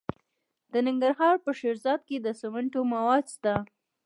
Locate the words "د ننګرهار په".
0.71-1.51